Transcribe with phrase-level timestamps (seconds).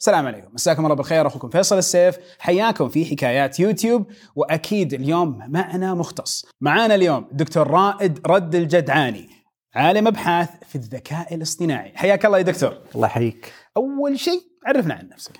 [0.00, 0.48] السلام عليكم.
[0.54, 1.26] مساكم الله بالخير.
[1.26, 2.18] أخوكم فيصل السيف.
[2.38, 4.06] حياكم في حكايات يوتيوب.
[4.36, 6.46] وأكيد اليوم معنا مختص.
[6.60, 9.28] معانا اليوم دكتور رائد رد الجدعاني
[9.74, 11.92] عالم أبحاث في الذكاء الاصطناعي.
[11.94, 12.78] حياك الله يا دكتور.
[12.94, 13.52] الله يحييك.
[13.76, 15.32] أول شيء عرفنا عن نفسك.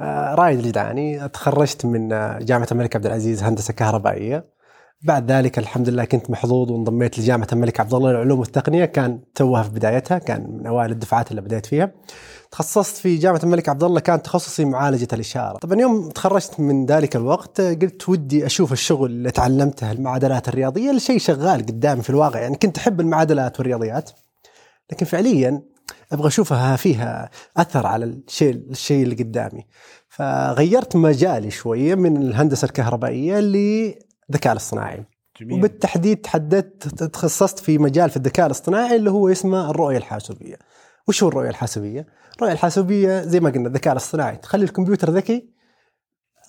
[0.00, 2.08] آه، رائد الجدعاني تخرجت من
[2.38, 4.55] جامعة الملك عبد العزيز هندسة كهربائية.
[5.02, 8.84] بعد ذلك الحمد لله كنت محظوظ وانضميت لجامعة الملك عبد الله للعلوم والتقنية.
[8.84, 11.92] كان توها في بدايتها كان من أوائل الدفعات اللي بديت فيها.
[12.50, 15.58] تخصصت في جامعة الملك عبد الله كان تخصصي معالجة الإشارة.
[15.58, 21.18] طبعا يوم تخرجت من ذلك الوقت قلت ودي أشوف الشغل اللي تعلمته المعادلات الرياضية لشيء
[21.18, 22.40] شغال قدامي في الواقع.
[22.40, 24.10] يعني كنت أحب المعادلات والرياضيات
[24.92, 25.62] لكن فعليا
[26.12, 29.66] أبغى أشوفها فيها أثر على الشيء الشيء اللي قدامي.
[30.08, 33.38] فغيرت مجالي شوية من الهندسة الكهربائية
[34.30, 35.04] للذكاء الاصطناعي.
[35.40, 35.58] جميل.
[35.58, 40.56] وبالتحديد تحددت تخصصت في مجال في الذكاء الاصطناعي اللي هو اسمه الرؤية الحاسوبية.
[41.08, 44.36] وش هو الرؤية الحاسوبية؟ الرؤية الحاسوبية زي ما قلنا الذكاء الاصطناعي.
[44.36, 45.56] تخلي الكمبيوتر ذكي.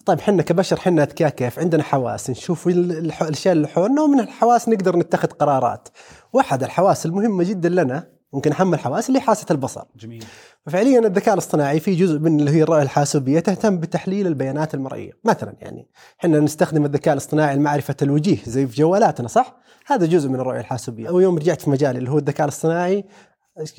[0.06, 2.30] طيب حنا كبشر حنا اذكياء كيف؟ عندنا حواس.
[2.30, 5.88] نشوف الاشياء اللي حولنا ومن الحواس نقدر نتخذ قرارات.
[6.34, 9.84] واحد الحواس المهمة جدا لنا ممكن أحمل حواس اللي حاسة البصر.
[9.96, 10.26] جميل.
[10.66, 15.56] ففعليا الذكاء الاصطناعي في جزء من اللي هي الرؤية الحاسوبية تهتم بتحليل البيانات المرئية، مثلا
[15.60, 15.88] يعني
[16.20, 21.10] إحنا نستخدم الذكاء الاصطناعي لمعرفة الوجيه زي في جوالاتنا صح؟ هذا جزء من الرؤية الحاسوبية،
[21.10, 23.06] ويوم رجعت في مجالي اللي هو الذكاء الاصطناعي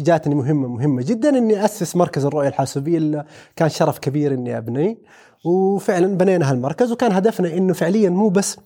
[0.01, 3.25] جاتني مهمة مهمة جدا إني أسس مركز الرؤية الحاسوبية اللي
[3.57, 4.99] كان شرف كبير إني أبنيه.
[5.45, 8.57] وفعلا بنينا هالمركز وكان هدفنا إنه فعليا مو بس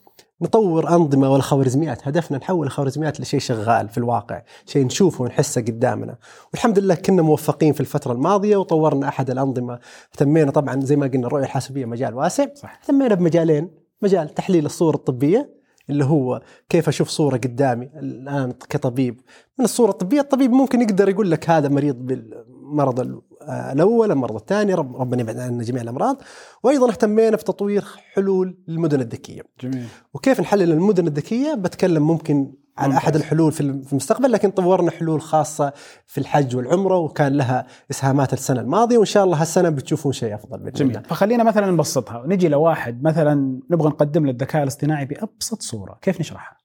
[0.43, 6.17] نطور أنظمة ولا خوارزميات، هدفنا نحول الخوارزميات لشيء شغال في الواقع، شيء نشوفه ونحسه قدامنا،
[6.53, 9.79] والحمد لله كنا موفقين في الفترة الماضية وطورنا أحد الأنظمة،
[10.13, 12.47] اهتمينا طبعا زي ما قلنا الرؤية الحاسوبية مجال واسع،
[12.83, 13.71] اهتمينا بمجالين،
[14.03, 17.91] مجال تحليل الصور الطبية اللي هو كيف أشوف صورة قدامي.
[17.97, 19.21] الآن كطبيب،
[19.59, 24.35] من الصورة الطبية الطبيب ممكن يقدر يقول لك هذا مريض بالمرض ال- آه، الأول، المرض
[24.37, 26.23] الثاني، رب ربنا يبعد عنا جميع الأمراض،
[26.63, 29.43] وأيضا اهتمينا بتطوير حلول للمدن الذكية.
[29.61, 29.87] جميل.
[30.15, 33.03] وكيف نحلل المدن الذكية؟ بتكلم ممكن على ممتاز.
[33.05, 35.73] أحد الحلول في في المستقبل لكن طورنا حلول خاصة
[36.07, 40.59] في الحج والعمرة وكان لها إسهامات السنة الماضية وإن شاء الله هالسنة بتشوفون شيء أفضل
[40.59, 40.97] بإذن جميل.
[40.97, 41.09] الله.
[41.09, 42.25] فخلينا مثلا نبسطها.
[42.27, 45.99] نجي لواحد مثلا نبغى نقدم له الذكاء الاصطناعي بأبسط صورة.
[46.03, 46.62] كيف نشرحها؟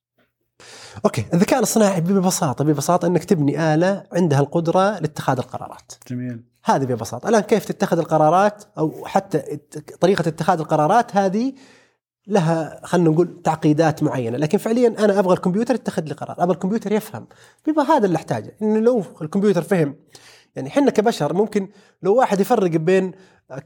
[1.06, 5.92] أوكي الذكاء الاصطناعي ببساطة ببساطة إنك تبني آلة عندها القدرة لاتخاذ القرارات.
[6.08, 6.44] جميل.
[6.66, 9.60] هذه ببساطة، الآن كيف تتخذ القرارات؟ أو حتى
[10.00, 11.54] طريقة اتخاذ القرارات هذه
[12.28, 16.92] لها خلينا نقول تعقيدات معينة، لكن فعليا أنا أبغى الكمبيوتر يتخذ لي قرار، أبغى الكمبيوتر
[16.92, 17.28] يفهم،
[17.66, 19.96] بيبقى هذا اللي أحتاجه، انه لو الكمبيوتر فهم
[20.56, 21.70] يعني إحنا كبشر ممكن
[22.04, 23.12] لو واحد يفرق بين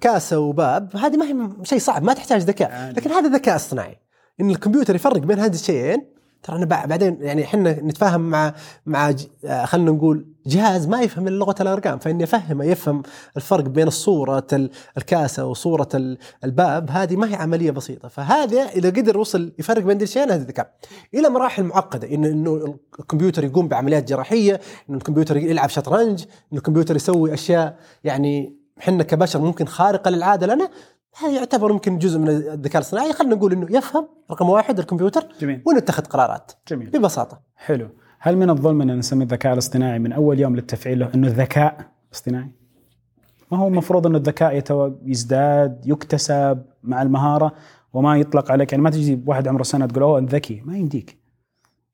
[0.01, 2.99] كاسة وباب هذه ما هي شيء صعب ما تحتاج ذكاء، عادي.
[2.99, 3.97] لكن هذا ذكاء اصطناعي،
[4.41, 6.11] إن الكمبيوتر يفرق بين هذه الشيئين
[6.43, 8.53] ترى أنا بع- بعدين يعني إحنا نتفاهم مع
[8.85, 9.13] مع
[9.45, 13.03] آه، خلينا نقول جهاز ما يفهم إلا لغة الأرقام فإني أفهمه يفهم
[13.37, 18.07] الفرق بين الصورة ال- الكاسة وصورة ال- الباب هذه ما هي عملية بسيطة.
[18.07, 20.73] فهذا إذا قدر وصل يفرق بين الشيئين هذا ذكاء
[21.13, 24.59] إلى مراحل معقدة انه إنه الكمبيوتر يقوم بعمليات جراحية
[24.89, 26.21] انه الكمبيوتر يلعب شطرنج
[26.51, 30.69] انه الكمبيوتر يسوي أشياء يعني إحنا كبشر ممكن خارقة للعادة لنا
[31.17, 35.61] هذا يعتبر ممكن جزء من الذكاء الاصطناعي؟ خلينا نقول إنه يفهم رقم واحد الكمبيوتر جميل.
[35.65, 36.51] ونتخذ قرارات.
[36.67, 36.89] جميل.
[36.89, 37.39] ببساطة.
[37.55, 37.89] حلو.
[38.19, 42.51] هل من الظلم أن نسمي الذكاء الاصطناعي من أول يوم للتفعيل له أنه ذكاء اصطناعي؟
[43.51, 44.91] ما هو المفروض انه الذكاء يتو...
[45.05, 47.53] يزداد يكتسب مع المهارة
[47.93, 50.61] وما يطلق عليك؟ يعني ما تجي واحد عمره سنة تقول أوه ذكي.
[50.65, 51.20] ما يمديك.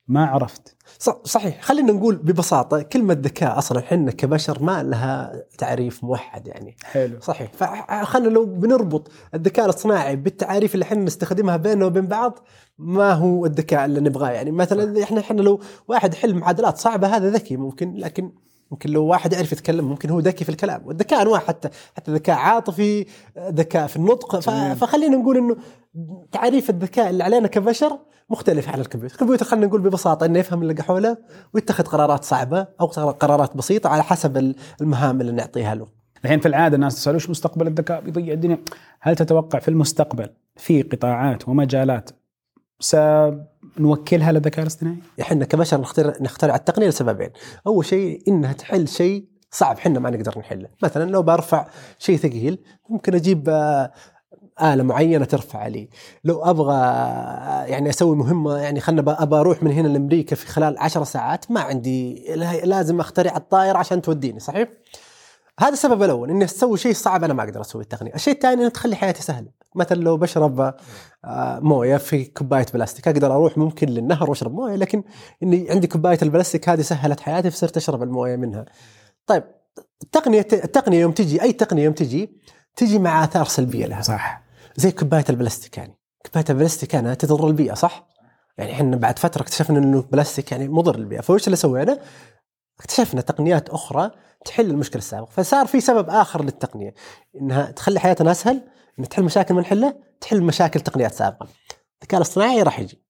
[0.07, 0.75] ما عرفت.
[1.23, 1.62] صحيح.
[1.62, 6.75] خلينا نقول ببساطة كلمة ذكاء أصلا إحنا كبشر ما لها تعريف موحد يعني.
[6.84, 7.19] حلو.
[7.22, 7.51] صحيح.
[7.53, 12.40] فخلنا لو بنربط الذكاء الاصطناعي بالتعاريف اللي إحنا نستخدمها بيننا وبين بعض
[12.78, 17.29] ما هو الذكاء اللي نبغاه يعني؟ مثلا إحنا إحنا لو واحد يحل معادلات صعبة هذا
[17.29, 18.31] ذكي ممكن لكن
[18.72, 20.88] ممكن لو واحد يعرف يتكلم ممكن هو ذكي في الكلام.
[20.88, 23.06] والذكاء أنواع حتى حتى ذكاء عاطفي
[23.39, 24.39] ذكاء في النطق.
[24.74, 25.57] فخلينا نقول إنه
[26.31, 30.83] تعريف الذكاء اللي علينا كبشر مختلف عن الكمبيوتر، الكمبيوتر خلينا نقول ببساطة إنه يفهم اللي
[30.83, 31.17] حوله
[31.53, 35.88] ويتخذ قرارات صعبة أو قرارات بسيطة على حسب المهام اللي نعطيها له.
[36.23, 38.59] الحين في العادة الناس تسأل وش مستقبل الذكاء؟ بيضيع الدنيا.
[39.01, 42.09] هل تتوقع في المستقبل في قطاعات ومجالات
[42.79, 47.29] سنوكلها للذكاء الاصطناعي؟ إحنا كبشر نخترع نخترع التقنية لسببين،
[47.68, 51.68] أول شيء إنها تحل شيء صعب إحنا ما نقدر نحله، مثلا لو برفع
[52.00, 53.91] شيء ثقيل ممكن أجيب آه،
[54.62, 55.89] آلة معينة ترفع لي.
[56.24, 56.75] لو أبغى
[57.71, 61.62] يعني أسوي مهمة يعني خلنا أبغى أروح من هنا لأمريكا في خلال عشر ساعات ما
[61.62, 62.25] عندي
[62.63, 64.69] لازم أخترع الطائرة عشان توديني صحيح؟
[65.59, 68.69] هذا السبب الأول إني أسوي شيء صعب أنا ما أقدر أسوي التقنية، الشيء الثاني إنها
[68.69, 70.74] تخلي حياتي سهلة، مثلا لو بشرب
[71.25, 75.03] آه، موية في كوباية بلاستيك أقدر أروح ممكن للنهر وأشرب موية لكن
[75.44, 78.65] إني عندي كوباية البلاستيك هذه سهلت حياتي فصرت أشرب الموية منها.
[79.27, 79.44] طيب
[80.03, 82.30] التقنية التقنية يوم تجي أي تقنية يوم تجي
[82.75, 84.01] تجي مع آثار سلبية لها.
[84.01, 84.46] صح.
[84.77, 85.97] زي كوباية البلاستيك يعني.
[86.25, 88.07] كوباية البلاستيك أنا تضر البيئة صح؟
[88.57, 92.00] يعني إحنا بعد فترة اكتشفنا إنه البلاستيك يعني مضر للبيئه فوش اللي سوينا؟
[92.79, 94.12] اكتشفنا تقنيات أخرى
[94.45, 95.29] تحل المشكلة السابقة.
[95.29, 96.94] فصار في سبب آخر للتقنية
[97.41, 98.62] إنها تخلي حياتنا أسهل
[99.00, 101.47] انها تحل مشاكل ما نحلها تحل مشاكل تقنيات سابقة.
[102.01, 103.03] الذكاء الاصطناعي راح يجي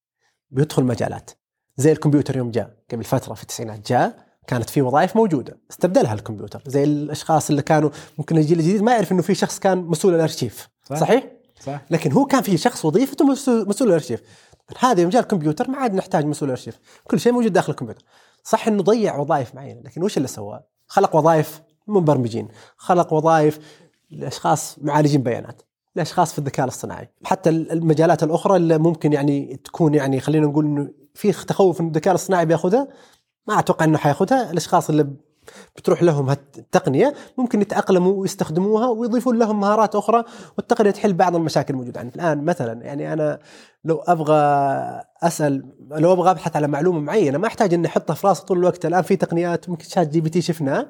[0.50, 1.30] بيدخل مجالات.
[1.76, 6.62] زي الكمبيوتر يوم جاء قبل فترة في التسعينات جاء كانت في وظائف موجودة استبدلها الكمبيوتر.
[6.66, 10.68] زي الأشخاص اللي كانوا ممكن الجيل الجديد ما يعرف إنه في شخص كان مسؤول الارشيف
[10.84, 10.96] صح.
[10.96, 13.24] صحيح؟ صح؟ لكن هو كان في شخص وظيفته
[13.64, 14.22] مسؤول الأرشيف.
[14.78, 16.80] هذا يوم جاء الكمبيوتر ما عاد نحتاج مسؤول الأرشيف.
[17.04, 18.04] كل شيء موجود داخل الكمبيوتر.
[18.44, 22.48] صح إنه ضيع وظائف معينة لكن وش اللي سواه؟ خلق وظائف مبرمجين.
[22.76, 23.58] خلق وظائف
[24.10, 25.62] لأشخاص معالجين بيانات
[25.96, 27.08] لأشخاص في الذكاء الاصطناعي.
[27.24, 32.12] حتى المجالات الأخرى اللي ممكن يعني تكون يعني خلينا نقول إنه في تخوف إن الذكاء
[32.12, 32.88] الاصطناعي بيأخذها
[33.46, 34.50] ما أتوقع إنه حيأخذها.
[34.50, 35.08] الأشخاص اللي
[35.76, 40.24] بتروح لهم التقنيه ممكن يتأقلموا ويستخدموها ويضيفون لهم مهارات أخرى
[40.56, 43.38] والتقنية تحل بعض المشاكل الموجودة يعني الآن مثلا يعني أنا
[43.84, 44.34] لو أبغى
[45.22, 48.86] أسأل لو أبغى أبحث على معلومة معينة ما أحتاج إني أحطها في راسي طول الوقت.
[48.86, 50.86] الآن في تقنيات ممكن ChatGPT شفناه.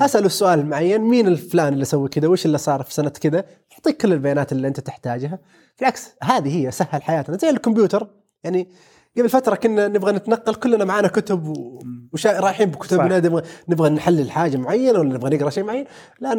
[0.00, 3.96] أسأله السؤال المعين مين الفلان اللي سوى كذا؟ وش اللي صار في سنة كذا؟ يعطيك
[3.96, 5.38] كل البيانات اللي أنت تحتاجها.
[5.78, 7.36] بالعكس هذه هي سهل حياتنا.
[7.36, 8.06] زي الكمبيوتر.
[8.44, 8.68] يعني
[9.18, 11.82] قبل فترة كنا نبغى نتنقل كلنا معنا كتب و...
[12.12, 12.40] وشا...
[12.40, 15.84] رايحين بكتبنا نبغى نبغى نحلل حاجة معينة ولا نبغى نقرأ شيء معين.
[16.22, 16.38] الان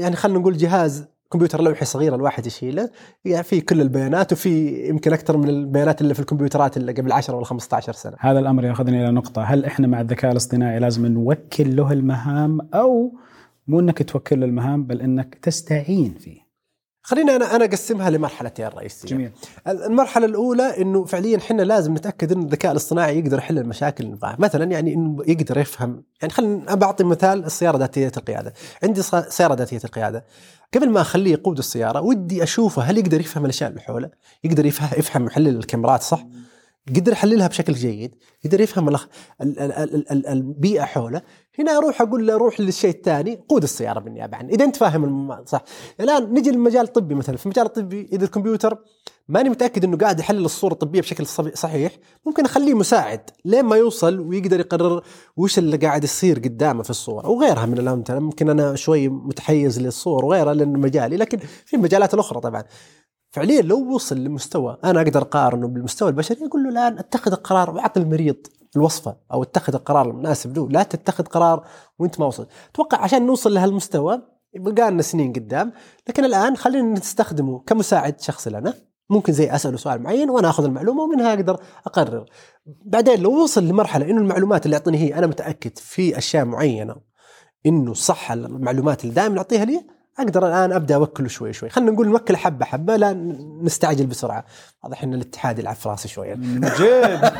[0.00, 2.90] يعني خلينا نقول جهاز كمبيوتر لوحي صغير الواحد يشيله.
[3.24, 7.36] يعني في كل البيانات وفي يمكن أكثر من البيانات اللي في الكمبيوترات اللي قبل 10
[7.36, 8.16] ولا 15 سنة.
[8.20, 9.42] هذا الأمر يأخذني إلى نقطة.
[9.42, 13.14] هل إحنا مع الذكاء الاصطناعي لازم نوكل له المهام أو
[13.68, 16.43] مو إنك توكل له المهام بل إنك تستعين فيه؟
[17.06, 19.08] خلينا أنا أنا أقسمها لمرحلتين رئيسية.
[19.08, 19.30] جميل
[19.66, 24.64] المرحلة الأولى إنه فعليا إحنا لازم نتأكد إن الذكاء الاصطناعي يقدر يحل المشاكل اللي مثلا
[24.64, 28.52] يعني إنه يقدر يفهم يعني خلينا بعطي مثال السيارة ذاتية القيادة،
[28.82, 30.24] عندي سيارة ذاتية القيادة،
[30.74, 34.10] قبل ما أخليه يقود السيارة ودي أشوفه هل يقدر يفهم الأشياء اللي حوله؟
[34.44, 36.26] يقدر يفهم يفهم يحلل الكاميرات صح؟
[36.88, 38.14] قدر يحللها بشكل جيد
[38.44, 38.96] قدر يفهم ال
[39.40, 41.22] ال ال ال البيئة حوله.
[41.58, 44.48] هنا أروح أقول له روح للشيء الثاني قود السيارة بالنيابة عنه.
[44.48, 45.64] إذا أنت فاهم صح.
[46.00, 47.36] الآن نجي للمجال الطبي مثلا.
[47.36, 48.78] في المجال الطبي إذا الكمبيوتر
[49.28, 51.92] ماني متأكد أنه قاعد يحلل الصورة الطبية بشكل صحيح
[52.26, 55.02] ممكن أخليه مساعد لين ما يوصل ويقدر يقرر
[55.36, 57.28] وش اللي قاعد يصير قدامه في الصورة.
[57.28, 58.18] وغيرها من الأمثلة.
[58.18, 62.64] ممكن أنا شوي متحيز للصور وغيرها لأنه مجالي لكن في المجالات الأخرى طبعا.
[63.34, 68.00] فعليا لو وصل لمستوى أنا أقدر أقارنه بالمستوى البشري أقول له الان أتخذ القرار وأعطي
[68.00, 68.36] المريض
[68.76, 70.68] الوصفة أو أتخذ القرار المناسب له.
[70.68, 71.66] لا تتخذ قرار
[71.98, 72.48] وأنت ما وصلت.
[72.72, 74.22] أتوقع عشان نوصل لهالمستوى
[74.54, 75.72] يبقى لنا سنين قدام
[76.08, 78.74] لكن الآن خلينا نستخدمه كمساعد شخصي لنا.
[79.10, 82.24] ممكن زي أسأله سؤال معين وأنا آخذ المعلومة ومنها أقدر أقرر.
[82.66, 86.96] بعدين لو وصل لمرحلة إنه المعلومات اللي يعطيني هي أنا متأكد في أشياء معينة
[87.66, 89.86] إنه صح المعلومات اللي دائما يعطيها لي
[90.18, 91.68] أقدر الآن أبدأ اوكله شوي شوي.
[91.68, 93.12] خلينا نقول نوكله حبة حبة لا
[93.62, 94.44] نستعجل بسرعة.
[94.84, 96.34] واضح إن الاتحاد يلعب في راسي شوية.
[96.34, 97.32] جد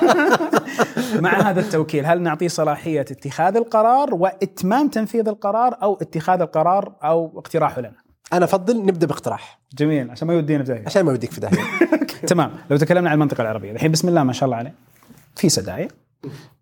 [1.22, 7.38] مع هذا التوكيل هل نعطيه صلاحية اتخاذ القرار وإتمام تنفيذ القرار أو اتخاذ القرار أو
[7.38, 7.92] اقتراحه لنا؟
[8.32, 9.60] أنا أفضل نبدأ باقتراح.
[9.74, 10.86] جميل عشان ما يودينا في داهية.
[10.86, 11.62] عشان ما يوديك في داهية.
[12.26, 12.50] تمام.
[12.70, 13.72] لو تكلمنا عن المنطقة العربية.
[13.72, 14.74] الحين بسم الله ما شاء الله عليه.
[15.36, 15.88] في سدايا.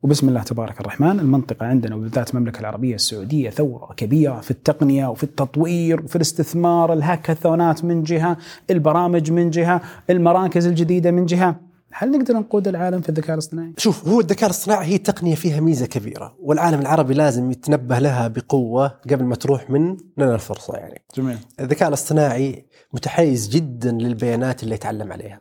[0.03, 1.21] وبسم الله تبارك الرحمن.
[1.21, 7.85] المنطقة عندنا وبالذات المملكة العربية السعودية ثورة كبيرة في التقنية وفي التطوير وفي الاستثمار الهاكاثونات
[7.85, 8.37] من جهة
[8.71, 11.61] البرامج من جهة المراكز الجديدة من جهة.
[11.95, 15.87] هل نقدر نقود العالم في الذكاء الاصطناعي؟ شوف هو الذكاء الاصطناعي هي تقنية فيها ميزة
[15.87, 21.03] كبيرة والعالم العربي لازم يتنبه لها بقوة قبل ما تروح من لنا الفرصة يعني.
[21.17, 21.39] جميل.
[21.61, 25.41] الذكاء الاصطناعي متحيز جدا للبيانات اللي يتعلم عليها.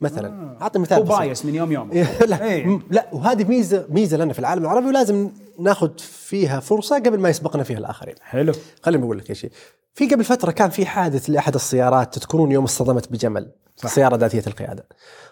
[0.00, 0.62] مثلا آه.
[0.62, 1.04] أعطي مثال هو.
[1.18, 1.90] بايس من يوم يوم
[2.28, 2.66] لا.
[2.66, 7.28] م- لا وهذه ميزة ميزة لنا في العالم العربي ولازم ناخذ فيها فرصة قبل ما
[7.28, 8.52] يسبقنا فيها الآخرين حلو
[8.82, 9.50] خليني بقول لك شيء
[9.94, 13.88] في قبل فترة كان في حادث لأحد السيارات تذكرون يوم اصطدمت بجمل صح.
[13.88, 14.86] سيارة ذاتية القيادة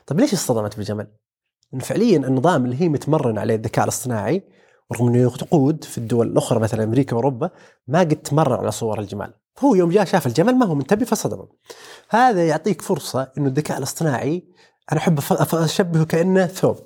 [0.07, 1.07] طيب ليش اصطدمت بجمل
[1.75, 4.43] إن فعليا النظام اللي هي متمرن عليه الذكاء الاصطناعي
[4.93, 7.51] رغم إنه يقود في الدول الأخرى مثلا أمريكا وأوروبا
[7.89, 11.49] ما قد تمرن على صور الجمال هو يوم جاء شاف الجمل ما هو منتبه فصدمه.
[12.11, 14.49] هذا يعطيك فرصة إنه الذكاء الاصطناعي
[14.93, 15.21] أنا أحب
[15.53, 16.79] أشبهه كأنه ثوب.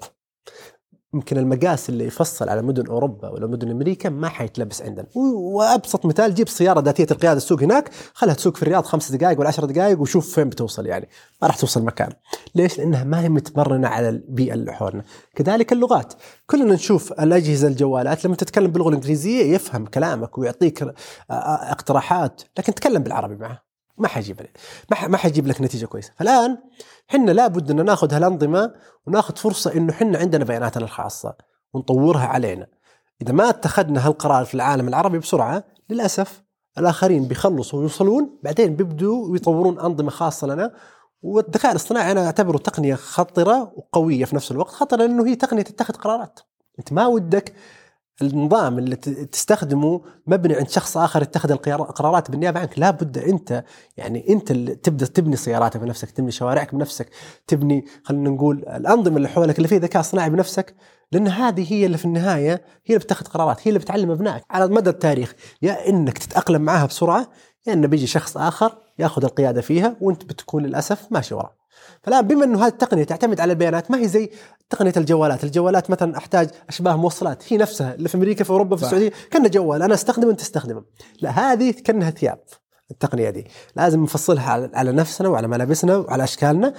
[1.15, 5.07] يمكن المقاس اللي يفصل على مدن أوروبا ولا مدن أمريكا ما حيتلبس عندنا.
[5.15, 9.49] وأبسط مثال جيب سيارة ذاتية القيادة السوق هناك خلها تسوق في الرياض خمس دقائق ولا
[9.49, 11.09] عشر دقائق وشوف فين بتوصل يعني.
[11.43, 12.13] ما راح توصل مكان.
[12.55, 15.05] ليش؟ لأنها ما هي متمرنة على البيئة اللي حولنا.
[15.35, 16.13] كذلك اللغات.
[16.47, 20.95] كلنا نشوف الأجهزة الجوالات لما تتكلم باللغة الإنجليزية يفهم كلامك ويعطيك
[21.31, 23.72] اقتراحات لكن تكلم بالعربي معه.
[23.99, 24.41] ما حيجيب
[24.91, 26.13] ما ما حيجيب لك نتيجة كويسة.
[26.17, 26.59] فالآن
[27.09, 28.75] حنا لابد ان ناخذ هالأنظمة
[29.07, 31.35] وناخذ فرصة إنه حنا عندنا بياناتنا الخاصة
[31.75, 32.67] ونطورها علينا.
[33.23, 36.43] إذا ما اتخذنا هالقرار في العالم العربي بسرعة للأسف
[36.79, 40.75] الآخرين بيخلصوا ويوصلون بعدين بيبدوا يطورون أنظمة خاصة لنا.
[41.23, 45.95] والذكاء الاصطناعي أنا أعتبره تقنية خطرة وقوية في نفس الوقت خطره لأنه هي تقنية تتخذ
[45.95, 46.41] قرارات.
[46.79, 47.55] أنت ما ودك
[48.27, 52.79] النظام اللي تستخدمه مبني عند شخص آخر يتخذ القرار- القرارات بالنيابة عنك.
[52.79, 53.65] لابد أنت
[53.97, 57.11] يعني أنت اللي تبدأ تبني سياراتك بنفسك تبني شوارعك بنفسك
[57.47, 60.75] تبني خلينا نقول الأنظمة اللي حولك اللي فيها ذكاء اصطناعي بنفسك
[61.13, 62.53] لأن هذه هي اللي في النهاية
[62.87, 64.43] هي اللي بتاخذ قرارات هي اللي بتعلم أبنائك.
[64.51, 67.27] على مدى التاريخ يا إنك تتأقلم معها بسرعة
[67.67, 71.62] يا انه بيجي شخص آخر يأخذ القيادة فيها وأنت بتكون للأسف ماشي وراه.
[72.03, 74.31] فالآن بما إنه هذه التقنية تعتمد على البيانات ما هي زي
[74.71, 78.83] تقنية الجوالات، الجوالات مثلا أحتاج أشباه موصلات، هي نفسها اللي في أمريكا في أوروبا في.
[78.83, 79.13] السعودية.
[79.31, 80.85] كانها جوال أنا أستخدمه أنت تستخدمه.
[81.21, 82.39] لا هذه كأنها ثياب
[82.91, 86.75] التقنية دي، لازم نفصلها على, نفسنا وعلى ملابسنا وعلى أشكالنا.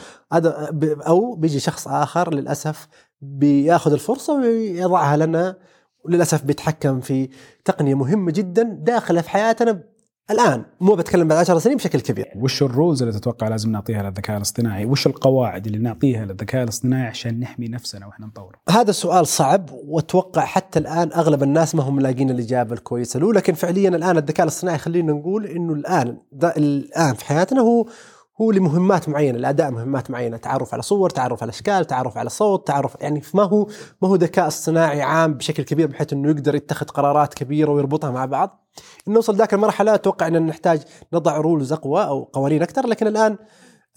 [1.08, 2.88] أو بيجي شخص آخر للأسف
[3.22, 5.58] بيأخذ الفرصة ويضعها لنا
[6.06, 7.30] وللاسف بيتحكم في
[7.66, 9.84] تقنية مهمة جدا داخله في حياتنا
[10.32, 12.26] الآن مو بتكلم بعد 10 سنين بشكل كبير.
[12.36, 17.40] وش الرولز اللي تتوقع لازم نعطيها للذكاء الاصطناعي؟ وش القواعد اللي نعطيها للذكاء الاصطناعي عشان
[17.40, 22.30] نحمي نفسنا وإحنا نطوره؟ هذا السؤال صعب وأتوقع حتى الآن أغلب الناس ما هم لاقين
[22.30, 27.62] الإجابة الكويسة له لكن فعليا الآن الذكاء الاصطناعي خلينا نقول إنه الان الآن في حياتنا
[27.62, 27.86] هو
[28.42, 32.68] هو لمهمات معينة لأداء مهمات معينة تعرف على صور تعرف على أشكال تعرف على صوت
[32.68, 33.68] تعرف يعني ما هو
[34.02, 38.26] ما هو ذكاء اصطناعي عام بشكل كبير بحيث إنه يقدر يتخذ قرارات كبيرة ويربطها مع
[38.26, 38.64] بعض.
[39.08, 40.82] نوصل ذاك المرحلة أتوقع ان نحتاج
[41.14, 43.38] نضع رولز أقوى أو قوانين أكثر لكن الآن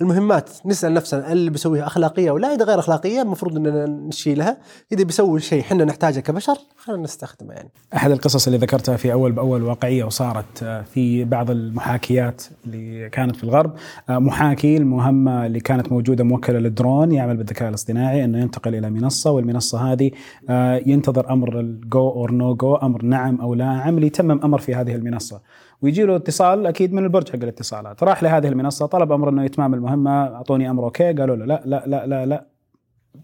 [0.01, 4.59] المهمات نسأل نفسنا اللي بيسويها أخلاقية ولا إذا غير أخلاقية المفروض إننا نشيلها
[4.93, 7.69] إذا بيسوي شيء إحنا نحتاجه كبشر خلينا نستخدمه يعني.
[7.95, 13.37] أحد القصص اللي ذكرتها في أول بأول واقعية وصارت آه، في بعض المحاكيات اللي كانت
[13.37, 13.75] في الغرب
[14.09, 19.31] آه، محاكي المهمة اللي كانت موجودة موكلة للدرون يعمل بالذكاء الاصطناعي إنه ينتقل إلى منصة
[19.31, 20.11] والمنصة هذه
[20.49, 24.59] آه، ينتظر أمر ال go or no go أمر نعم أو لا نعم ليتمم أمر
[24.59, 25.41] في هذه المنصة.
[25.83, 28.03] ويجي له اتصال أكيد من البرج حق الاتصالات.
[28.03, 31.85] راح لهذه المنصة طلب أمر إنه يتمام المهمة أعطوني أمر أوكي قالوا له لا لا
[31.87, 32.47] لا لا لا.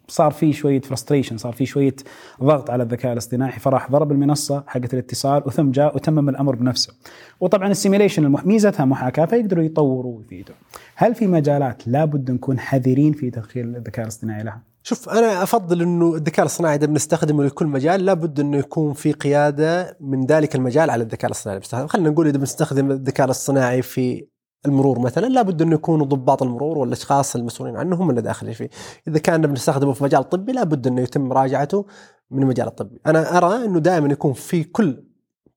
[0.08, 1.96] صار في شوية frustration صار في شوية
[2.42, 6.94] ضغط على الذكاء الاصطناعي فراح ضرب المنصة حقت الاتصال وثم جاء وتمم الأمر بنفسه.
[7.40, 10.54] وطبعا السيميليشن ميزتها محاكاة فيقدروا يطوروا ويفيدوا.
[10.94, 16.14] هل في مجالات لابد نكون حذرين في تدخيل الذكاء الاصطناعي لها؟ شوف أنا أفضل إنه
[16.14, 21.02] الذكاء الاصطناعي إذا بنستخدمه لكل مجال لابد إنه يكون في قيادة من ذلك المجال على
[21.02, 21.58] الذكاء الاصطناعي.
[21.58, 24.26] بنستخدمه خلينا نقول إذا بنستخدم الذكاء الاصطناعي في
[24.66, 28.70] المرور مثلا لابد إنه يكونوا ضباط المرور والأشخاص المسؤولين عنه هم اللي داخلين فيه.
[29.08, 31.86] إذا كان بنستخدمه في مجال طبي لابد إنه يتم مراجعته
[32.30, 33.00] من المجال الطبي.
[33.06, 35.04] أنا أرى إنه دائما يكون في كل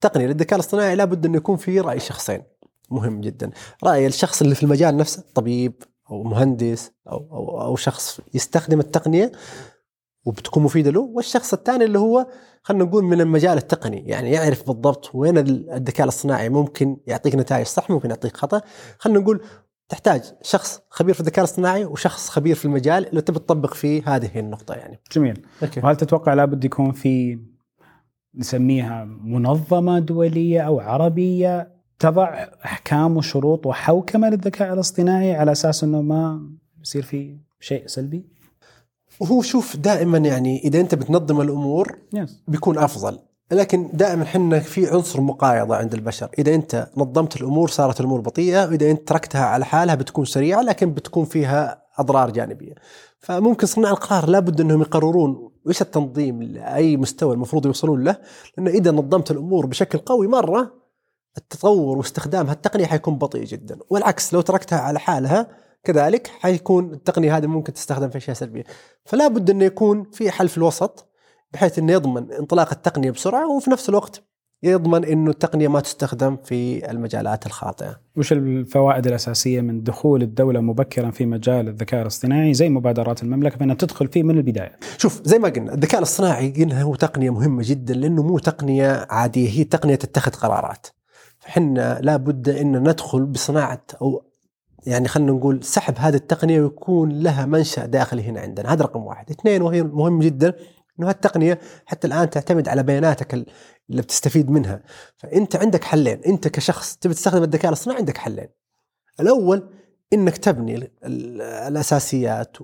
[0.01, 2.43] تقنية للذكاء الاصطناعي لابد إنه يكون في رأي شخصين.
[2.91, 3.51] مهم جدا.
[3.83, 9.31] رأي الشخص اللي في المجال نفسه طبيب أو مهندس أو أو, أو شخص يستخدم التقنية
[10.25, 12.27] وبتكون مفيدة له والشخص الثاني اللي هو
[12.63, 17.89] خلينا نقول من المجال التقني يعني يعرف بالضبط وين الذكاء الاصطناعي ممكن يعطيك نتائج صح
[17.89, 18.61] ممكن يعطيك خطأ.
[18.99, 19.41] خلينا نقول
[19.89, 24.39] تحتاج شخص خبير في الذكاء الاصطناعي وشخص خبير في المجال اللي تبي تطبق فيه هذه
[24.39, 24.99] النقطة يعني.
[25.11, 25.45] جميل.
[25.63, 25.79] أوكي.
[25.79, 27.39] وهل تتوقع لابد يكون في
[28.35, 36.49] نسميها منظمة دولية أو عربية تضع أحكام وشروط وحوكمة للذكاء الاصطناعي على أساس إنه ما
[36.81, 38.25] يصير في شيء سلبي؟
[39.19, 41.97] وهو شوف دائما يعني إذا أنت بتنظم الأمور
[42.47, 43.19] بيكون أفضل.
[43.51, 46.29] لكن دائما إحنا في عنصر مقايضة عند البشر.
[46.39, 48.67] إذا أنت نظمت الأمور صارت الأمور بطيئة.
[48.67, 52.73] وإذا أنت تركتها على حالها بتكون سريعة لكن بتكون فيها أضرار جانبية.
[53.19, 58.17] فممكن صناع القرار لابد إنهم يقررون إيش التنظيم لاي مستوى المفروض يوصلون له.
[58.57, 60.84] لأن إذا نظمت الأمور بشكل قوي مرة
[61.37, 65.47] التطور واستخدام هالتقنيه حيكون بطيء جدا والعكس لو تركتها على حالها
[65.83, 68.63] كذلك حيكون التقنية هذه ممكن تستخدم في أشياء سلبية
[69.05, 71.11] فلا بد انه يكون في حل في الوسط
[71.53, 74.23] بحيث انه يضمن انطلاق التقنية بسرعة وفي نفس الوقت
[74.63, 77.99] يضمن إنه التقنية ما تستخدم في المجالات الخاطئة.
[78.17, 83.75] وش الفوائد الأساسية من دخول الدولة مبكرا في مجال الذكاء الاصطناعي زي مبادرات المملكة بأنها
[83.75, 87.93] تدخل فيه من البداية؟ شوف زي ما قلنا الذكاء الاصطناعي قلنا هو تقنية مهمة جدا
[87.93, 90.87] لأنه مو تقنية عادية هي تقنية تتخذ قرارات.
[91.45, 94.25] فحنا لابد إن ندخل بصناعة أو
[94.87, 98.73] يعني خلينا نقول سحب هذه التقنية ويكون لها منشأ داخلي هنا عندنا.
[98.73, 99.29] هذا رقم واحد.
[99.31, 100.53] اثنين وهي مهم جدا
[100.99, 104.83] إنه هالتقنيه حتى الآن تعتمد على بياناتك اللي بتستفيد منها.
[105.17, 106.21] فأنت عندك حلين.
[106.23, 108.47] أنت كشخص تبي تستخدم الذكاء الاصطناعي عندك حلين.
[109.19, 109.69] الأول
[110.13, 112.57] إنك تبني ال- ال- الأساسيات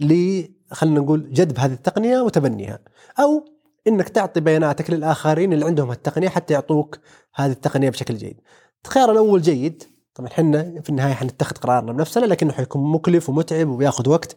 [0.00, 2.78] ل خلينا نقول جذب هذه التقنية وتبنيها.
[3.20, 3.44] أو
[3.86, 6.98] إنك تعطي بياناتك للآخرين اللي عندهم التقنية حتى يعطوك
[7.34, 8.40] هذه التقنية بشكل جيد.
[8.84, 9.82] الخيار الأول جيد.
[10.14, 14.36] طبعا إحنا في النهاية حنتخذ قرارنا بنفسنا لكنه حيكون مكلف ومتعب وبياخذ وقت.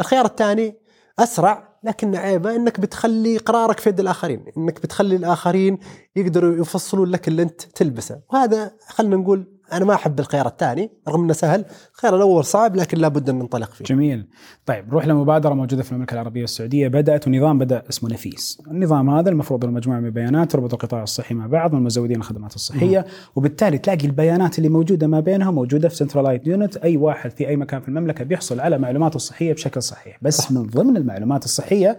[0.00, 0.78] الخيار الثاني
[1.18, 5.78] أسرع لكن عيبه إنك بتخلي قرارك في يد الآخرين، إنك بتخلي الآخرين
[6.16, 11.24] يقدروا يفصلون لك اللي أنت تلبسه، وهذا خلينا نقول أنا ما أحب الخيار الثاني رغم
[11.24, 13.84] إنه سهل، الخيار الأول صعب لكن لابد أن ننطلق فيه.
[13.84, 14.28] جميل.
[14.66, 16.88] طيب نروح لمبادرة موجودة في المملكة العربية السعودية.
[16.88, 18.62] بدأت ونظام بدأ اسمه نفيس.
[18.70, 22.54] النظام هذا المفروض انه مجموعه من البيانات تربط القطاع الصحي مع بعض من مزودين الخدمات
[22.54, 23.06] الصحية.
[23.36, 27.56] وبالتالي تلاقي البيانات اللي موجودة ما بينها موجودة في centralized unit أي واحد في أي
[27.56, 30.18] مكان في المملكة بيحصل على معلوماته الصحية بشكل صحيح.
[30.22, 30.52] بس صح.
[30.52, 31.98] من ضمن المعلومات الصحية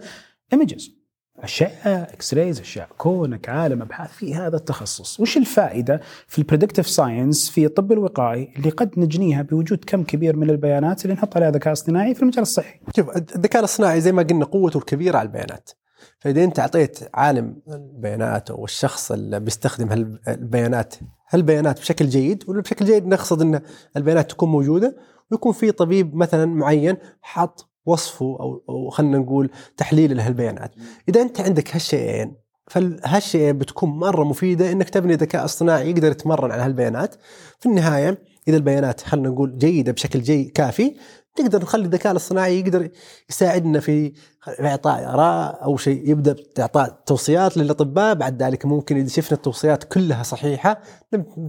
[0.52, 1.01] images
[1.38, 5.20] اشعه X-rays اشعه كونك عالم أبحاث في هذا التخصص.
[5.20, 10.36] وش الفائدة في ال predictive science في الطب الوقائي اللي قد نجنيها بوجود كم كبير
[10.36, 14.22] من البيانات اللي نحط عليها ذكاء اصطناعي في المجال الصحي؟ شوف الذكاء الاصطناعي زي ما
[14.22, 15.70] قلنا قوته الكبيرة على البيانات.
[16.18, 20.94] فإذا أنت أعطيت عالم البيانات أو الشخص اللي بيستخدم هالبيانات
[21.30, 23.60] هالبيانات بشكل جيد وبشكل جيد نقصد إن
[23.96, 24.96] البيانات تكون موجودة
[25.30, 30.74] ويكون في طبيب مثلا معين حط وصفه أو أو خلينا نقول تحليل لهالبيانات.
[31.08, 32.36] إذا أنت عندك هالشيئين
[32.70, 37.14] فهالشيء بتكون مرة مفيدة إنك تبني ذكاء اصطناعي يقدر يتمرن على هالبيانات.
[37.60, 40.96] في النهاية إذا البيانات خلينا نقول جيدة بشكل جيد كافي
[41.40, 42.88] نقدر نخلي الذكاء الاصطناعي يقدر
[43.30, 44.12] يساعدنا في
[44.60, 48.14] إعطاء آراء أو شيء يبدأ باعطاء توصيات للأطباء.
[48.14, 50.80] بعد ذلك ممكن إذا شفنا التوصيات كلها صحيحة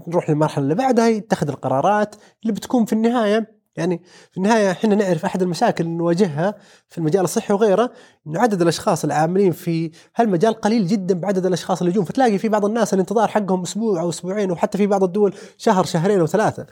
[0.08, 3.53] نروح للمرحلة اللي بعدها يتخذ القرارات اللي بتكون في النهاية.
[3.76, 4.02] يعني
[4.32, 6.56] في النهاية إحنا نعرف أحد المشاكل اللي نواجهها
[6.90, 7.92] في المجال الصحي وغيره
[8.28, 12.66] إنه عدد الأشخاص العاملين في هالمجال قليل جدا بعدد الأشخاص اللي يجون فتلاقي في بعض
[12.66, 16.66] الناس الانتظار حقهم أسبوع أو أسبوعين وحتى في بعض الدول شهر شهرين أو ثلاثة.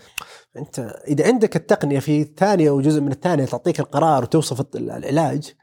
[0.58, 5.53] انت إذا عندك التقنية في ثانية أو جزء من الثانية تعطيك القرار وتوصف العلاج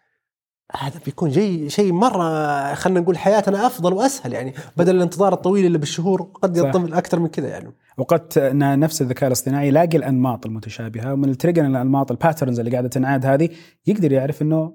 [0.76, 5.78] هذا بيكون شيء شيء مرة خلينا نقول حياتنا أفضل وأسهل يعني بدل الانتظار الطويل اللي
[5.78, 7.74] بالشهور قد يطول أكثر من كذا يعني.
[7.98, 12.88] وقد نفس الذكاء الاصطناعي يلاقي الأنماط المتشابهة ومن ال trigger الأنماط ال patterns اللي قاعدة
[12.88, 13.48] تنعاد هذه
[13.86, 14.72] يقدر يعرف إنه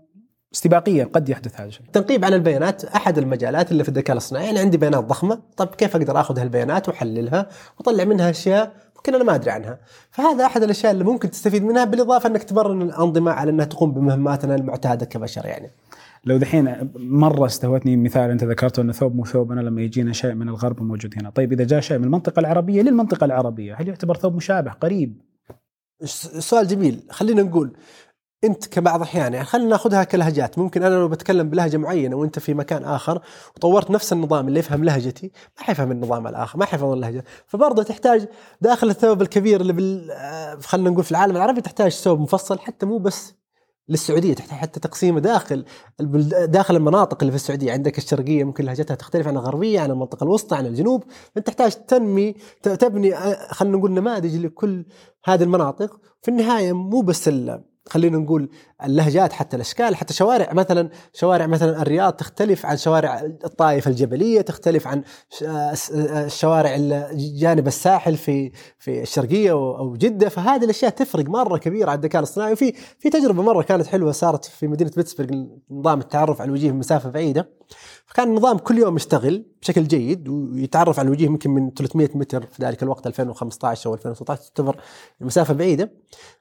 [0.54, 1.86] استباقيا قد يحدث هذا الشيء.
[1.86, 5.96] التنقيب عن البيانات أحد المجالات اللي في الذكاء الاصطناعي، يعني عندي بيانات ضخمة، طب كيف
[5.96, 9.80] أقدر آخذ هالبيانات وأحللها وأطلع منها أشياء ممكن أنا ما أدري عنها،
[10.12, 14.56] فهذا أحد الأشياء اللي ممكن تستفيد منها بالإضافة إنك تمرن الأنظمة على إنها تقوم بمهماتنا
[14.56, 15.72] المعتادة كبشر يعني.
[16.26, 20.34] لو دحين مرة استهوتني مثال أنت ذكرته إنه ثوب مو ثوب أنا لما يجينا شيء
[20.34, 24.18] من الغرب موجود هنا، طيب إذا جاء شيء من المنطقة العربية للمنطقة العربية، هل يعتبر
[24.18, 25.22] ثوب مشابه قريب؟
[26.40, 27.74] سؤال جميل، خلينا نقول
[28.44, 30.60] انت كبعض الاحيان يعني خلينا ناخذها كلهجات.
[30.60, 33.22] ممكن أنا لو بتكلم بلهجة معينة وأنت في مكان آخر
[33.56, 37.24] وطورت نفس النظام اللي يفهم لهجتي ما حيفهم النظام الآخر ما حيفهم اللهجة.
[37.48, 38.28] فبرضه تحتاج
[38.62, 42.86] داخل الثوب الكبير اللي بال آه، خلينا نقول في العالم العربي تحتاج ثوب مفصل حتى
[42.86, 43.34] مو بس
[43.90, 45.66] للسعودية تحتاج حتى تقسيمه داخل
[46.46, 47.72] داخل المناطق اللي في السعودية.
[47.72, 51.04] عندك الشرقية ممكن لهجتها تختلف عن الغربية عن المنطقة الوسطى عن الجنوب.
[51.36, 54.86] فانت تحتاج تنمي تبني آه، خلينا نقول نماذج لكل
[55.26, 56.00] هذه المناطق.
[56.22, 57.28] في النهاية مو بس
[57.90, 58.50] خلينا نقول
[58.84, 64.88] اللهجات حتى الأشكال حتى شوارع مثلا شوارع مثلا الرياض تختلف عن شوارع الطائف الجبلية تختلف
[64.88, 65.04] عن
[65.92, 66.78] الشوارع
[67.14, 70.30] جانب الساحل في في الشرقية أو جدة.
[70.30, 72.54] فهذه الأشياء تفرق مرة كبيرة على الذكاء الاصطناعي.
[72.54, 76.80] وفي في تجربة مرة كانت حلوة صارت في مدينة بيتسبرغ نظام التعرف على الوجيه من
[76.80, 77.50] مسافة بعيدة.
[78.14, 82.64] فكان النظام كل يوم يشتغل بشكل جيد ويتعرف على الوجيه يمكن من 300 متر في
[82.64, 84.78] ذلك الوقت 2015 أو 2016 تعتبر
[85.22, 85.92] مسافه بعيدة.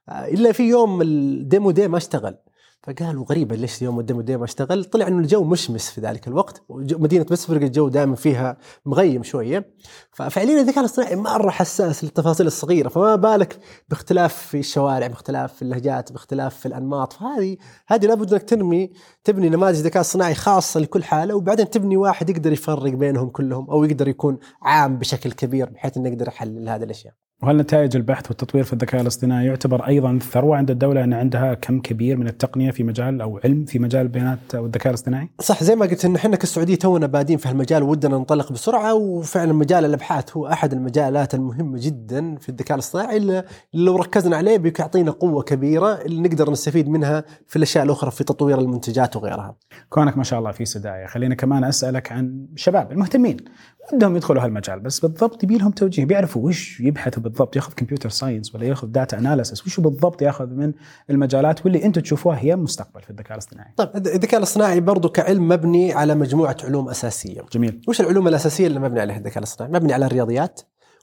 [0.08, 2.34] إلا في يوم ال demo day ما اشتغل.
[2.82, 6.28] فقالوا غريبة ليش يوم ال demo day ما اشتغل؟ طلع إنه الجو مشمس في ذلك
[6.28, 9.74] الوقت ومدينة بيتسبرق الجو دائما فيها مغيم شوية.
[10.12, 16.12] ففعليا الذكاء الاصطناعي مرة حساس للتفاصيل الصغيرة فما بالك باختلاف في الشوارع باختلاف في اللهجات
[16.12, 17.12] باختلاف في الأنماط.
[17.12, 18.90] فهذه هذه لابد إنك تنمي
[19.24, 23.84] تبني نماذج ذكاء اصطناعي خاصة لكل حالة وبعدين تبني واحد يقدر يفرق بينهم كلهم أو
[23.84, 27.14] يقدر يكون عام بشكل كبير بحيث انه يقدر يحلل هذه الأشياء.
[27.42, 31.80] وهل نتائج البحث والتطوير في الذكاء الاصطناعي يعتبر أيضا ثروة عند الدولة أن عندها كم
[31.80, 35.86] كبير من التقنية في مجال أو علم في مجال البيانات والذكاء الاصطناعي؟ صح زي ما
[35.86, 40.46] قلت إن إحنا كالسعودية تونا بادين في هالمجال ودنا ننطلق بسرعة وفعلا مجال الأبحاث هو
[40.46, 46.20] أحد المجالات المهمة جدا في الذكاء الاصطناعي اللي لو ركزنا عليه بيعطينا قوة كبيرة اللي
[46.20, 49.56] نقدر نستفيد منها في الأشياء الأخرى في تطوير المنتجات وغيرها.
[49.88, 53.36] كونك ما شاء الله في سدايه خلينا كمان أسألك عن الشباب المهتمين
[53.92, 58.54] ودهم يدخلوا هالمجال بس بالضبط يبي لهم توجيه بيعرفوا وش يبحثوا بالضبط ياخذ computer science
[58.54, 60.72] ولا ياخذ data analysis وش بالضبط ياخذ من
[61.10, 63.72] المجالات واللي أنتم تشوفوها هي المستقبل في الذكاء الاصطناعي.
[63.76, 67.42] طيب الذكاء الاصطناعي برضو كعلم مبني على مجموعة علوم أساسية.
[67.52, 67.80] جميل.
[67.88, 70.60] وش العلوم الأساسية اللي مبني عليها الذكاء الاصطناعي؟ مبني على الرياضيات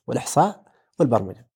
[0.07, 0.63] والإحصاء
[0.99, 1.48] والبرمجة.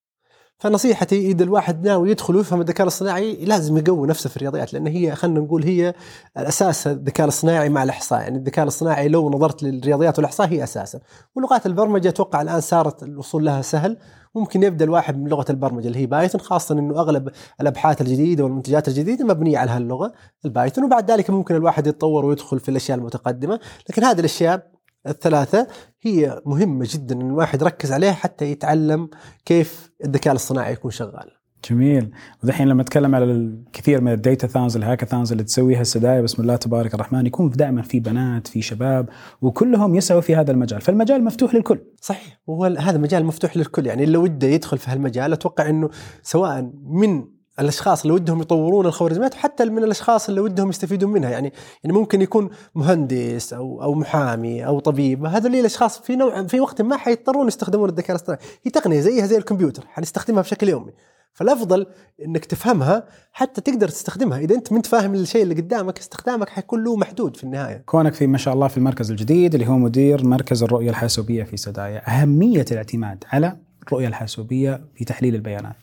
[0.64, 5.16] فنصيحتي إذا الواحد ناوي يدخل ويفهم الذكاء الاصطناعي لازم يقوي نفسه في الرياضيات لأن هي
[5.16, 5.94] خلينا نقول هي
[6.38, 8.22] الأساس الذكاء الاصطناعي مع الإحصاء.
[8.22, 11.00] يعني الذكاء الاصطناعي لو نظرت للرياضيات والإحصاء هي أساسا.
[11.36, 13.98] ولغات البرمجة أتوقع الآن صارت الوصول لها سهل.
[14.36, 17.30] ممكن يبدأ الواحد من لغة البرمجة اللي هي بايثون خاصة إنه أغلب
[17.62, 20.14] الأبحاث الجديدة والمنتجات الجديدة مبنية على هاللغة
[20.46, 20.84] البايثون.
[20.84, 23.60] وبعد ذلك ممكن الواحد يتطور ويدخل في الأشياء المتقدمة.
[23.90, 24.74] لكن هذه الأشياء
[25.08, 25.68] الثلاثة
[26.02, 29.10] هي مهمة جدا إن الواحد يركز عليها حتى يتعلم
[29.46, 31.30] كيف الذكاء الاصطناعي يكون شغال.
[31.70, 32.12] جميل.
[32.44, 36.56] ودحين لما أتكلم على الكثير من ال datathons ال hackathons اللي تسويها السدايا بسم الله
[36.56, 39.10] تبارك الرحمن يكون دائما في بنات في شباب
[39.42, 40.82] وكلهم يسعوا في هذا المجال.
[40.82, 41.80] فالمجال مفتوح للكل.
[42.02, 42.42] صحيح.
[42.48, 43.88] وهو هذا مجال مفتوح للكل.
[43.88, 45.90] يعني اللي وده يدخل في هالمجال أتوقع إنه
[46.22, 47.26] سواء من
[47.60, 51.30] الأشخاص اللي ودهم يطورون الخوارزميات وحتى من الأشخاص اللي ودهم يستفيدون منها.
[51.30, 55.26] يعني يعني ممكن يكون مهندس أو أو محامي أو طبيب.
[55.26, 58.42] هذول الأشخاص في نوع في وقت ما حيضطرون يستخدمون الذكاء الاصطناعي.
[58.64, 60.92] هي تقنية زيها زي الكمبيوتر حنستخدمها بشكل يومي.
[61.34, 61.88] فالأفضل
[62.26, 64.40] إنك تفهمها حتى تقدر تستخدمها.
[64.40, 67.84] إذا أنت ما انت فاهم الشيء اللي قدامك استخدامك حيكون له محدود في النهاية.
[67.86, 71.58] كونك في ما شاء الله في المركز الجديد اللي هو مدير مركز الرؤية الحاسوبية في
[71.58, 75.76] سدايا أهمية الاعتماد على الرؤية الحاسوبية في تحليل البيانات.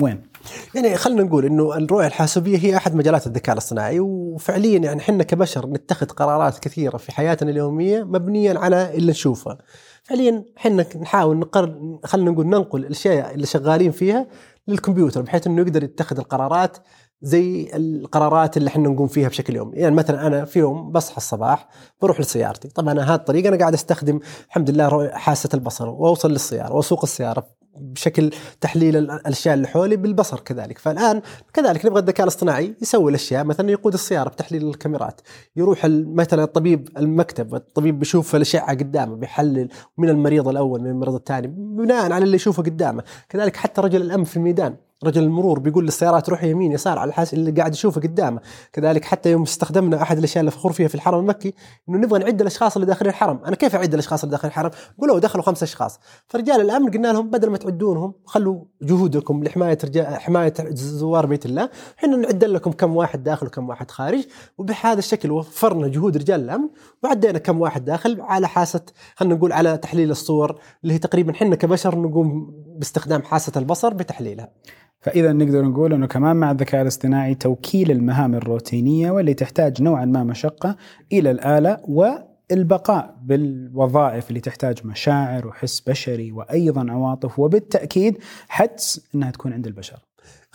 [0.00, 0.22] وين؟
[0.74, 5.66] يعني خلينا نقول إنه الرؤية الحاسوبية هي أحد مجالات الذكاء الاصطناعي وفعليا يعني إحنا كبشر
[5.66, 9.58] نتخذ قرارات كثيرة في حياتنا اليومية مبنيا على اللي نشوفه.
[10.02, 14.26] فعليا إحنا نحاول نقر خلينا نقول ننقل الأشياء اللي شغالين فيها
[14.68, 16.76] للكمبيوتر بحيث إنه يقدر يتخذ القرارات
[17.22, 19.76] زي القرارات اللي إحنا نقوم فيها بشكل يومي.
[19.76, 21.68] يعني مثلا أنا في يوم بصحى الصباح
[22.02, 22.68] بروح لسيارتي.
[22.68, 27.46] طبعا هذه الطريقة أنا قاعد أستخدم الحمد لله حاسة البصر وأوصل للسيارة وأسوق السيارة
[27.80, 30.78] بشكل تحليل الأشياء اللي حولي بالبصر كذلك.
[30.78, 35.20] فالآن كذلك نبغى الذكاء الاصطناعي يسوي الأشياء مثلا يقود السيارة بتحليل الكاميرات
[35.56, 41.46] يروح مثلا الطبيب المكتب الطبيب بيشوف الأشعة قدامه بيحلل من المريض الأول من المريض الثاني
[41.56, 43.02] بناء على اللي يشوفه قدامه.
[43.28, 47.34] كذلك حتى رجل الامن في الميدان رجل المرور بيقول للسيارات روح يمين يسار على حسب
[47.34, 48.40] اللي قاعد يشوفه قدامه.
[48.72, 51.54] كذلك حتى يوم استخدمنا أحد الأشياء اللي فخور فيها في الحرم المكي
[51.88, 53.40] إنه نبغى نعد الأشخاص اللي داخلين الحرم.
[53.44, 56.00] أنا كيف أعد الأشخاص اللي داخلين الحرم؟ قولوا دخلوا خمسة أشخاص.
[56.26, 61.70] فرجال الأمن قلنا لهم بدل ما تعدونهم خلوا جهودكم لحماية رجال حماية زوار بيت الله.
[61.98, 64.26] إحنا نعد لكم كم واحد داخل وكم واحد خارج.
[64.58, 66.68] وبهذا الشكل وفرنا جهود رجال الأمن
[67.04, 68.82] وعدينا كم واحد داخل على حاسة
[69.16, 74.50] خلينا نقول على تحليل الصور اللي هي تقريبا إحنا كبشر نقوم باستخدام حاسة البصر بتحليلها.
[75.06, 80.24] فإذا نقدر نقول أنه كمان مع الذكاء الاصطناعي توكيل المهام الروتينية واللي تحتاج نوعا ما
[80.24, 80.76] مشقة
[81.12, 89.52] إلى الآلة والبقاء بالوظائف اللي تحتاج مشاعر وحس بشري وأيضا عواطف وبالتأكيد حدس إنها تكون
[89.52, 90.05] عند البشر.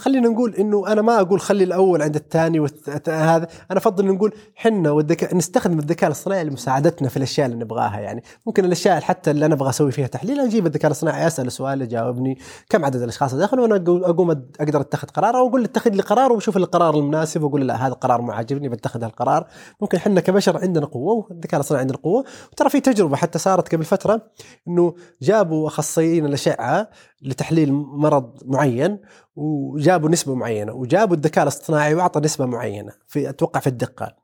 [0.02, 2.68] خلينا نقول إنه أنا ما أقول خلي الأول عند الثاني
[3.08, 8.24] هذا أنا أفضل نقول حنا والذكاء نستخدم الذكاء الاصطناعي لمساعدتنا في الأشياء اللي نبغاها يعني.
[8.46, 12.38] ممكن الأشياء حتى اللي أنا أبغى أسوي فيها تحليل أجيب الذكاء الاصطناعي أسأل سؤال يجاوبني
[12.70, 16.34] كم عدد الأشخاص اللي دخلوا وأنا أقوم أقدر أتخذ قرار أو أقول اتخذ لي قرار
[16.34, 19.48] وشوف القرار المناسب وأقول لا هذا القرار ما عاجبني بتخذ هالقرار.
[19.82, 22.24] ممكن إحنا كبشر عندنا قوة والذكاء الاصطناعي عندنا قوة.
[22.52, 24.22] وترى في تجربة حتى صارت قبل فترة
[24.68, 26.88] إنه جابوا أخصائيين الأشعة
[27.22, 29.00] لتحليل مرض معين
[29.42, 34.16] وجابوا نسبة معينة وجابوا الذكاء الاصطناعي وأعطى نسبة معينة في أتوقع في الدقة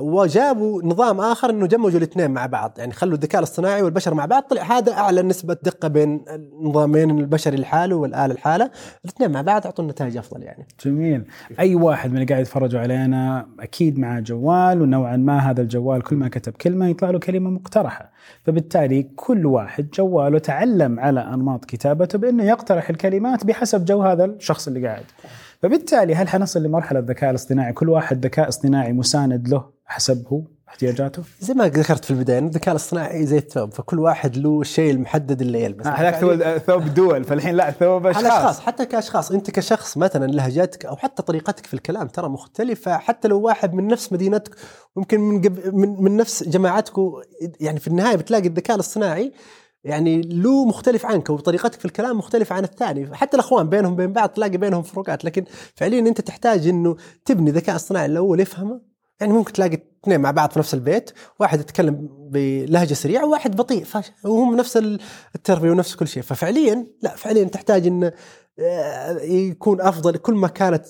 [0.00, 2.74] وجابوا نظام آخر إنه جمجوا الاثنين مع بعض.
[2.78, 7.56] يعني خلوا الذكاء الاصطناعي والبشر مع بعض طلع هذا أعلى نسبة دقة بين النظامين البشري
[7.56, 8.70] لحاله والآلة لحاله
[9.04, 10.66] الاثنين مع بعض اعطوا نتائج أفضل يعني.
[10.84, 11.24] جميل.
[11.60, 16.16] أي واحد من اللي قاعد يتفرجوا علينا أكيد معه جوال ونوعا ما هذا الجوال كل
[16.16, 18.12] ما كتب كلمة يطلع له كلمة مقترحة.
[18.44, 24.68] فبالتالي كل واحد جواله تعلم على أنماط كتابته بأنه يقترح الكلمات بحسب جو هذا الشخص
[24.68, 25.04] اللي قاعد.
[25.62, 31.22] فبالتالي هل حنصل لمرحلة الذكاء الاصطناعي؟ كل واحد ذكاء اصطناعي مساند له؟ حسب هو احتياجاته؟
[31.40, 35.62] زي ما ذكرت في البداية الذكاء الاصطناعي زي الثوب فكل واحد له الشيء المحدد اللي
[35.64, 38.24] يلبسه هذاك ثوب ثوب دول فالحين لا ثوب أشخاص.
[38.24, 39.32] أشخاص حتى كأشخاص.
[39.32, 42.98] أنت كشخص مثلا لهجتك أو حتى طريقتك في الكلام ترى مختلفة.
[42.98, 44.56] حتى لو واحد من نفس مدينتك
[44.96, 45.74] ممكن من قب...
[45.74, 47.12] من, من نفس جماعتكم
[47.60, 49.32] يعني في النهاية بتلاقي الذكاء الاصطناعي
[49.84, 53.16] يعني له مختلف عنك وطريقتك في الكلام مختلفة عن الثاني.
[53.16, 57.76] حتى الأخوان بينهم بين بعض تلاقي بينهم فروقات لكن فعليا أنت تحتاج أنه تبني ذكاء
[57.76, 58.06] اصطناعي.
[58.06, 58.88] الأول يفهمه
[59.20, 63.84] يعني ممكن تلاقي اثنين مع بعض في نفس البيت واحد يتكلم بلهجة سريعة وواحد بطيء
[64.24, 64.76] وهم نفس
[65.34, 66.22] التربية ونفس كل شيء.
[66.22, 68.12] ففعليا لا فعليا تحتاج أن
[69.22, 70.16] يكون أفضل.
[70.16, 70.84] كل ما كانت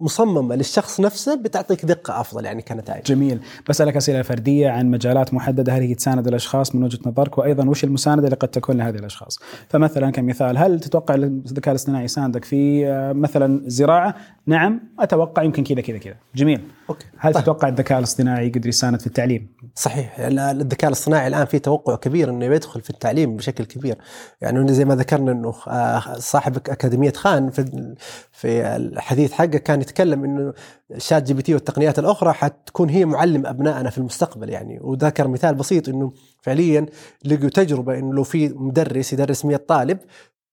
[0.00, 3.04] مصممة للشخص نفسه بتعطيك دقة أفضل يعني كنتائج.
[3.04, 3.40] جميل.
[3.68, 5.72] بسألك أسئلة فردية عن مجالات محددة.
[5.72, 7.38] هل هي تساند الأشخاص؟ من وجهة نظرك.
[7.38, 12.44] وأيضا وش المساندة اللي قد تكون لهذه الأشخاص؟ فمثلا كمثال هل تتوقع الذكاء الاصطناعي يساندك
[12.44, 14.14] في آه، مثلا زراعة؟
[14.46, 16.14] نعم أتوقع يمكن كذا كذا كذا.
[16.34, 16.60] جميل.
[16.90, 17.06] okay.
[17.18, 17.42] هل طيب.
[17.42, 20.18] تتوقع الذكاء الاصطناعي يقدر يساند في التعليم؟ صحيح.
[20.20, 23.96] ال- الذكاء الاصطناعي الآن في توقع كبير إنه يدخل في التعليم بشكل كبير.
[24.40, 27.94] يعني زي ما ذكرنا إنه آه، صاحب أكاديمية خان في
[28.32, 30.52] في الحديث حقه كان يتكلم إنه
[30.98, 34.78] ChatGPT والتقنيات الأخرى حتكون هي معلم أبنائنا في المستقبل يعني.
[34.80, 36.86] وذكر مثال بسيط إنه فعليا
[37.24, 39.98] لقوا تجربة إنه لو في مدرس يدرس 100 طالب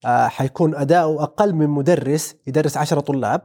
[0.05, 3.41] حيكون اداؤه أقل من مدرس يدرس 10 طلاب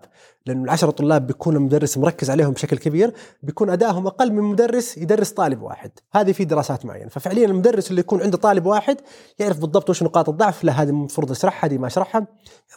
[0.47, 5.31] لأنه العشرة طلاب بيكون المدرس مركز عليهم بشكل كبير بيكون ادائهم أقل من مدرس يدرس
[5.31, 5.90] طالب واحد.
[6.12, 7.09] هذه في دراسات معينة.
[7.09, 8.97] ففعليا المدرس اللي يكون عنده طالب واحد
[9.38, 12.27] يعرف بالضبط وش نقاط الضعف لا هذه المفروض أشرحها هذه ما أشرحها.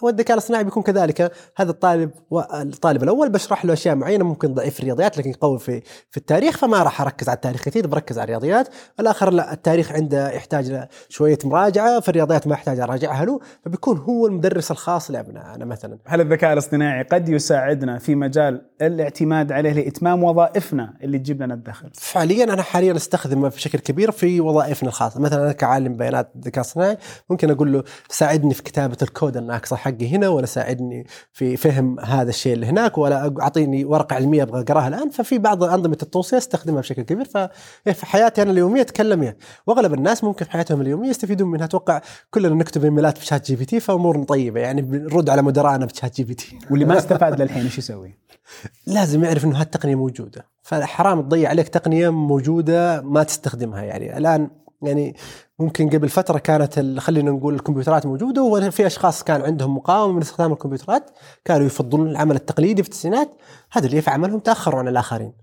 [0.01, 2.11] والذكاء الاصطناعي بيكون كذلك هذا الطالب
[2.53, 6.57] الطالب الأول بشرح له أشياء معينة ممكن ضعيف في الرياضيات لكن قوي في في التاريخ
[6.57, 8.67] فما راح أركز على التاريخ كثير بركز على الرياضيات.
[8.99, 14.27] الآخر لا التاريخ عنده يحتاج شوية مراجعة في الرياضيات ما يحتاج أراجعها له فبيكون هو
[14.27, 15.97] المدرس الخاص لأبنائنا مثلا.
[16.05, 21.89] هل الذكاء الاصطناعي قد يساعدنا في مجال الاعتماد عليه لإتمام وظائفنا اللي تجيب لنا الدخل.
[21.93, 26.97] فعليا أنا حاليا أستخدمه بشكل كبير في وظائفنا الخاصة، مثلا أنا كعالم بيانات ذكاء اصطناعي
[27.29, 32.29] ممكن أقول له ساعدني في كتابة الكود الناقصه حقي هنا ولا ساعدني في فهم هذا
[32.29, 36.81] الشيء اللي هناك ولا أعطيني ورقة علمية أبغى أقراها الآن، ففي بعض أنظمة التوصية أستخدمها
[36.81, 37.25] بشكل كبير.
[37.25, 39.35] ففي حياتي أنا اليومية أتكلم فيها،
[39.67, 41.65] وأغلب الناس ممكن في حياتهم اليومية يستفيدون منها.
[41.65, 44.81] أتوقع كلنا نكتب إيميلات ب ChatGPT فأمورنا طيبة يعني.
[44.81, 46.59] بنرد على مدراءنا ب ChatGPT.
[46.71, 48.15] واللي ما استفاد للحين إيش يسوي؟
[48.87, 50.45] لازم يعرف إنه هالتقنية موجودة.
[50.61, 54.17] فحرام تضيع عليك تقنية موجودة ما تستخدمها يعني.
[54.17, 54.49] الآن
[54.81, 55.15] يعني
[55.59, 60.53] ممكن قبل فترة كانت خلينا نقول الكمبيوترات موجودة وفي أشخاص كان عندهم مقاومة من استخدام
[60.53, 61.09] الكمبيوترات
[61.45, 63.29] كانوا يفضلون العمل التقليدي في التسعينات.
[63.71, 65.33] هذا اللي يفعل عملهم تأخروا عن الآخرين.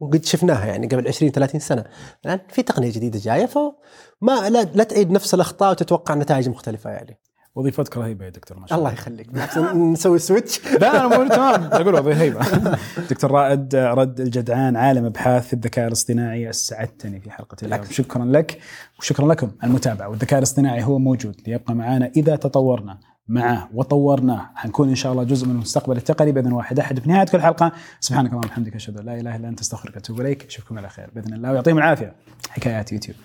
[0.00, 1.84] وقد شفناها يعني قبل 20 30 سنة.
[2.24, 7.18] الآن في تقنية جديدة جاية فما لا, لا تعيد نفس الأخطاء وتتوقع نتائج مختلفة يعني.
[7.58, 9.32] وظيفتك رهيبة يا دكتور ما شاء الله يخليك.
[9.32, 11.62] بالعكس نسوي سويتش لا أنا تمام.
[11.72, 12.40] أقول وظيفة هيبة.
[13.10, 17.76] دكتور رائد رد الجدعان عالم أبحاث الذكاء الاصطناعي أسعدتني في حلقة اليوم.
[17.76, 17.92] بالعكس.
[17.92, 18.58] شكرا لك.
[18.98, 20.08] وشكرا لكم المتابعة.
[20.08, 25.46] والذكاء الاصطناعي هو موجود ليبقى معنا إذا تطورنا معه وطورناه حنكون إن شاء الله جزء
[25.46, 26.78] من المستقبل التقني بإذن واحد.
[26.78, 27.72] أحد في نهاية كل حلقة.
[28.00, 30.46] سبحانك اللهم وبحمدك أشهد أن لا إله إلا أنت أستغفرك وأتوب إليك.
[30.46, 32.12] أشوفكم على خير بإذن الله ويعطيهم العافية.
[32.50, 33.16] حكايات يوتيوب.